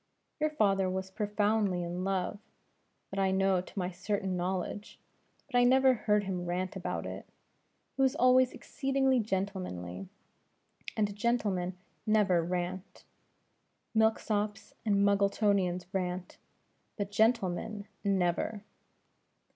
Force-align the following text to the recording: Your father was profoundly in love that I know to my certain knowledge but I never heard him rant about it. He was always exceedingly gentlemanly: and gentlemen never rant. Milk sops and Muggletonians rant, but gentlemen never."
Your 0.39 0.49
father 0.49 0.89
was 0.89 1.11
profoundly 1.11 1.83
in 1.83 2.03
love 2.03 2.39
that 3.11 3.19
I 3.19 3.29
know 3.29 3.61
to 3.61 3.77
my 3.77 3.91
certain 3.91 4.35
knowledge 4.35 4.97
but 5.45 5.55
I 5.59 5.63
never 5.63 5.93
heard 5.93 6.23
him 6.23 6.47
rant 6.47 6.75
about 6.75 7.05
it. 7.05 7.27
He 7.95 8.01
was 8.01 8.15
always 8.15 8.51
exceedingly 8.51 9.19
gentlemanly: 9.19 10.09
and 10.97 11.15
gentlemen 11.15 11.77
never 12.07 12.43
rant. 12.43 13.05
Milk 13.93 14.17
sops 14.17 14.73
and 14.83 15.05
Muggletonians 15.05 15.85
rant, 15.93 16.39
but 16.97 17.11
gentlemen 17.11 17.85
never." 18.03 18.63